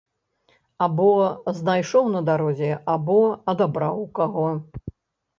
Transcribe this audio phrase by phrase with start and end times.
[0.85, 1.09] Або
[1.57, 3.19] знайшоў на дарозе, або
[3.53, 4.47] адабраў у каго.